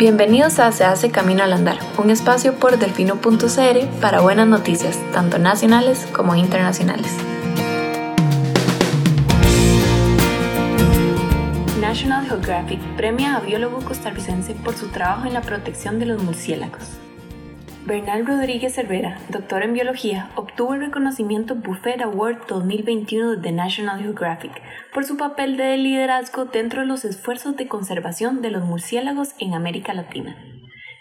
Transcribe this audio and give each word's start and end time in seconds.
Bienvenidos 0.00 0.58
a 0.60 0.72
Se 0.72 0.82
hace 0.82 1.10
Camino 1.10 1.42
al 1.42 1.52
Andar, 1.52 1.78
un 1.98 2.08
espacio 2.08 2.54
por 2.54 2.78
delfino.cr 2.78 4.00
para 4.00 4.22
buenas 4.22 4.48
noticias, 4.48 4.98
tanto 5.12 5.38
nacionales 5.38 6.08
como 6.14 6.34
internacionales. 6.34 7.14
National 11.82 12.26
Geographic 12.26 12.80
premia 12.96 13.36
a 13.36 13.40
biólogo 13.40 13.80
costarricense 13.80 14.54
por 14.54 14.74
su 14.74 14.88
trabajo 14.88 15.26
en 15.26 15.34
la 15.34 15.42
protección 15.42 15.98
de 15.98 16.06
los 16.06 16.22
murciélagos. 16.22 16.98
Bernal 17.86 18.26
Rodríguez 18.26 18.74
Cervera, 18.74 19.18
doctor 19.30 19.62
en 19.62 19.72
biología, 19.72 20.28
obtuvo 20.36 20.74
el 20.74 20.80
reconocimiento 20.80 21.54
Buffett 21.54 22.02
Award 22.02 22.46
2021 22.46 23.36
de 23.36 23.52
National 23.52 24.02
Geographic 24.02 24.52
por 24.92 25.06
su 25.06 25.16
papel 25.16 25.56
de 25.56 25.78
liderazgo 25.78 26.44
dentro 26.44 26.82
de 26.82 26.86
los 26.86 27.06
esfuerzos 27.06 27.56
de 27.56 27.68
conservación 27.68 28.42
de 28.42 28.50
los 28.50 28.64
murciélagos 28.64 29.30
en 29.38 29.54
América 29.54 29.94
Latina. 29.94 30.36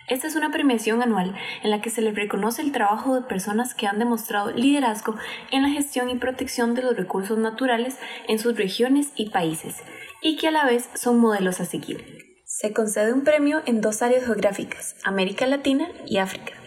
Esta 0.07 0.27
es 0.27 0.38
una 0.38 0.52
premiación 0.52 1.02
anual 1.02 1.35
en 1.63 1.70
la 1.70 1.81
que 1.81 1.90
se 1.90 2.02
le 2.02 2.12
reconoce 2.12 2.62
el 2.62 2.71
trabajo 2.71 3.13
de 3.13 3.27
personas 3.27 3.76
que 3.76 3.85
han 3.85 3.99
demostrado 3.99 4.52
liderazgo 4.52 5.16
en 5.52 5.63
la 5.63 5.70
gestión 5.70 6.09
y 6.09 6.16
protección 6.16 6.76
de 6.76 6.82
los 6.82 6.96
recursos 6.96 7.38
naturales 7.38 7.99
en 8.30 8.40
sus 8.40 8.55
regiones 8.55 9.12
y 9.16 9.32
países, 9.32 9.84
y 10.21 10.38
que 10.38 10.48
a 10.48 10.52
la 10.52 10.66
vez 10.66 10.90
son 10.96 11.20
modelos 11.20 11.59
a 11.59 11.66
seguir. 11.66 12.40
Se 12.46 12.71
concede 12.71 13.13
un 13.13 13.26
premio 13.26 13.62
en 13.66 13.82
dos 13.82 14.02
áreas 14.02 14.26
geográficas, 14.26 14.96
América 15.04 15.46
Latina 15.46 15.90
y 16.07 16.18
África. 16.18 16.59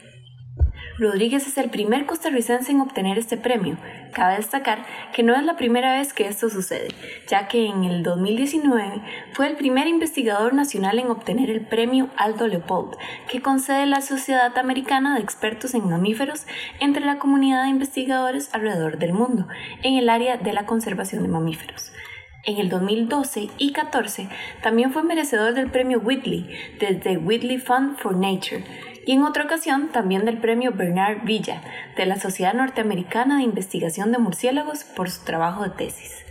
Rodríguez 1.03 1.49
es 1.49 1.59
el 1.59 1.69
primer 1.69 2.07
costarricense 2.07 2.71
en 2.71 2.81
obtener 2.81 3.19
este 3.19 3.37
premio. 3.37 3.77
Cabe 4.13 4.37
destacar 4.37 4.87
que 5.13 5.25
no 5.25 5.35
es 5.35 5.43
la 5.43 5.57
primera 5.57 5.99
vez 5.99 6.13
que 6.13 6.29
esto 6.29 6.49
sucede, 6.49 6.89
ya 7.27 7.49
que 7.49 7.67
en 7.67 7.83
el 7.83 8.05
2019 8.05 9.03
fue 9.33 9.49
el 9.49 9.57
primer 9.57 9.89
investigador 9.89 10.55
nacional 10.55 11.01
en 11.01 11.09
obtener 11.09 11.51
el 11.51 11.61
premio 11.61 12.09
Aldo 12.17 12.47
Leopold, 12.47 12.97
que 13.29 13.43
concede 13.43 13.85
la 13.87 14.01
Sociedad 14.01 14.57
Americana 14.57 15.17
de 15.17 15.23
Expertos 15.23 15.75
en 15.75 15.91
Mamíferos 15.91 16.47
entre 16.79 17.05
la 17.05 17.19
comunidad 17.19 17.65
de 17.65 17.71
investigadores 17.71 18.49
alrededor 18.53 18.99
del 18.99 19.13
mundo 19.13 19.49
en 19.83 19.95
el 19.95 20.09
área 20.09 20.37
de 20.37 20.53
la 20.53 20.67
conservación 20.67 21.25
de 21.25 21.29
mamíferos. 21.29 21.93
En 22.45 22.59
el 22.59 22.69
2012 22.69 23.51
y 23.57 23.73
14 23.73 24.29
también 24.63 24.93
fue 24.93 25.05
merecedor 25.05 25.55
del 25.55 25.71
premio 25.71 26.01
Whitley 26.01 26.51
desde 26.81 27.17
Whitley 27.17 27.59
Fund 27.59 27.99
for 27.99 28.17
Nature 28.17 28.65
y 29.07 29.13
en 29.13 29.23
otra 29.23 29.45
ocasión 29.45 29.91
también 29.93 30.25
del 30.25 30.39
premio 30.39 30.73
Bernard 30.73 31.25
Villa 31.25 31.63
de 31.97 32.05
la 32.05 32.19
Sociedad 32.19 32.55
Norteamericana 32.55 33.37
de 33.37 33.45
Investigación 33.45 34.11
de 34.11 34.19
Murciélagos 34.19 34.83
por 34.83 35.09
su 35.09 35.25
trabajo 35.25 35.63
de 35.63 35.71
tesis. 35.71 36.25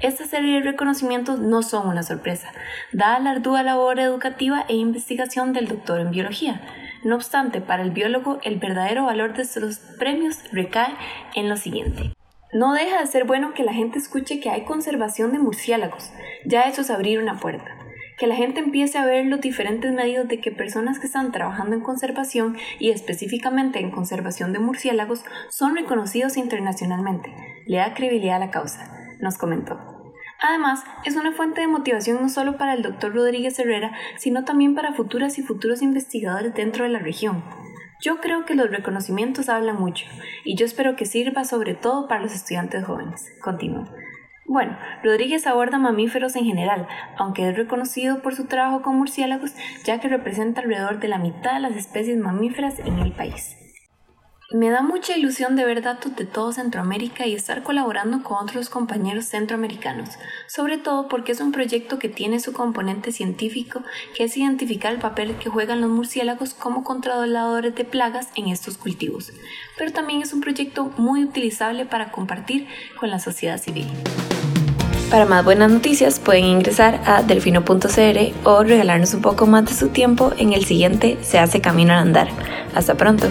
Esta 0.00 0.26
serie 0.26 0.56
de 0.56 0.60
reconocimientos 0.60 1.40
no 1.40 1.62
son 1.62 1.88
una 1.88 2.02
sorpresa, 2.02 2.52
dada 2.92 3.18
la 3.18 3.30
ardua 3.30 3.62
labor 3.62 3.98
educativa 3.98 4.66
e 4.68 4.74
investigación 4.74 5.54
del 5.54 5.68
doctor 5.68 6.00
en 6.00 6.10
biología. 6.10 6.60
No 7.02 7.16
obstante, 7.16 7.62
para 7.62 7.82
el 7.82 7.92
biólogo 7.92 8.40
el 8.42 8.58
verdadero 8.58 9.06
valor 9.06 9.32
de 9.32 9.42
estos 9.42 9.78
premios 9.98 10.40
recae 10.52 10.94
en 11.34 11.48
lo 11.48 11.56
siguiente. 11.56 12.15
No 12.56 12.72
deja 12.72 13.00
de 13.00 13.06
ser 13.06 13.24
bueno 13.24 13.52
que 13.52 13.64
la 13.64 13.74
gente 13.74 13.98
escuche 13.98 14.40
que 14.40 14.48
hay 14.48 14.64
conservación 14.64 15.30
de 15.30 15.38
murciélagos, 15.38 16.10
ya 16.46 16.62
eso 16.62 16.80
es 16.80 16.88
abrir 16.88 17.18
una 17.18 17.38
puerta 17.38 17.76
que 18.16 18.26
la 18.26 18.34
gente 18.34 18.60
empiece 18.60 18.96
a 18.96 19.04
ver 19.04 19.26
los 19.26 19.42
diferentes 19.42 19.92
medios 19.92 20.26
de 20.26 20.40
que 20.40 20.50
personas 20.50 20.98
que 20.98 21.04
están 21.04 21.32
trabajando 21.32 21.76
en 21.76 21.82
conservación 21.82 22.56
y 22.78 22.92
específicamente 22.92 23.78
en 23.78 23.90
conservación 23.90 24.54
de 24.54 24.58
murciélagos 24.58 25.22
son 25.50 25.76
reconocidos 25.76 26.38
internacionalmente. 26.38 27.30
Le 27.66 27.76
da 27.76 27.92
credibilidad 27.92 28.36
a 28.36 28.46
la 28.46 28.50
causa, 28.50 28.90
nos 29.20 29.36
comentó. 29.36 29.78
Además, 30.40 30.82
es 31.04 31.14
una 31.14 31.32
fuente 31.32 31.60
de 31.60 31.66
motivación 31.66 32.22
no 32.22 32.30
solo 32.30 32.56
para 32.56 32.72
el 32.72 32.80
doctor 32.80 33.14
Rodríguez 33.14 33.58
Herrera, 33.58 33.92
sino 34.16 34.46
también 34.46 34.74
para 34.74 34.94
futuras 34.94 35.36
y 35.36 35.42
futuros 35.42 35.82
investigadores 35.82 36.54
dentro 36.54 36.84
de 36.84 36.90
la 36.90 37.00
región. 37.00 37.44
Yo 38.00 38.20
creo 38.20 38.44
que 38.44 38.54
los 38.54 38.70
reconocimientos 38.70 39.48
hablan 39.48 39.80
mucho, 39.80 40.06
y 40.44 40.56
yo 40.56 40.66
espero 40.66 40.96
que 40.96 41.06
sirva 41.06 41.44
sobre 41.44 41.74
todo 41.74 42.08
para 42.08 42.22
los 42.22 42.34
estudiantes 42.34 42.84
jóvenes. 42.84 43.32
Continúa. 43.42 43.90
Bueno, 44.44 44.78
Rodríguez 45.02 45.46
aborda 45.46 45.78
mamíferos 45.78 46.36
en 46.36 46.44
general, 46.44 46.86
aunque 47.16 47.48
es 47.48 47.56
reconocido 47.56 48.22
por 48.22 48.34
su 48.34 48.46
trabajo 48.46 48.82
con 48.82 48.96
murciélagos, 48.96 49.54
ya 49.84 49.98
que 49.98 50.08
representa 50.08 50.60
alrededor 50.60 51.00
de 51.00 51.08
la 51.08 51.18
mitad 51.18 51.54
de 51.54 51.60
las 51.60 51.76
especies 51.76 52.16
mamíferas 52.16 52.78
en 52.78 52.98
el 53.00 53.12
país. 53.12 53.56
Me 54.52 54.70
da 54.70 54.80
mucha 54.80 55.16
ilusión 55.16 55.56
de 55.56 55.64
ver 55.64 55.82
datos 55.82 56.14
de 56.14 56.24
todo 56.24 56.52
Centroamérica 56.52 57.26
y 57.26 57.34
estar 57.34 57.64
colaborando 57.64 58.22
con 58.22 58.44
otros 58.44 58.70
compañeros 58.70 59.24
centroamericanos, 59.24 60.10
sobre 60.46 60.78
todo 60.78 61.08
porque 61.08 61.32
es 61.32 61.40
un 61.40 61.50
proyecto 61.50 61.98
que 61.98 62.08
tiene 62.08 62.38
su 62.38 62.52
componente 62.52 63.10
científico, 63.10 63.82
que 64.14 64.22
es 64.22 64.36
identificar 64.36 64.92
el 64.92 65.00
papel 65.00 65.34
que 65.38 65.50
juegan 65.50 65.80
los 65.80 65.90
murciélagos 65.90 66.54
como 66.54 66.84
controladores 66.84 67.74
de 67.74 67.84
plagas 67.84 68.28
en 68.36 68.46
estos 68.46 68.78
cultivos, 68.78 69.32
pero 69.76 69.90
también 69.92 70.22
es 70.22 70.32
un 70.32 70.40
proyecto 70.40 70.92
muy 70.96 71.24
utilizable 71.24 71.84
para 71.84 72.12
compartir 72.12 72.68
con 73.00 73.10
la 73.10 73.18
sociedad 73.18 73.60
civil. 73.60 73.88
Para 75.10 75.24
más 75.24 75.44
buenas 75.44 75.72
noticias 75.72 76.20
pueden 76.20 76.44
ingresar 76.44 77.00
a 77.04 77.22
delfino.cr 77.22 78.32
o 78.44 78.62
regalarnos 78.62 79.12
un 79.12 79.22
poco 79.22 79.46
más 79.46 79.64
de 79.64 79.74
su 79.74 79.88
tiempo 79.88 80.32
en 80.38 80.52
el 80.52 80.64
siguiente 80.64 81.18
Se 81.22 81.40
hace 81.40 81.60
camino 81.60 81.92
al 81.92 82.00
andar. 82.00 82.28
Hasta 82.74 82.94
pronto. 82.94 83.28